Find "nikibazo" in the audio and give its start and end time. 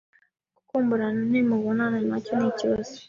2.35-2.93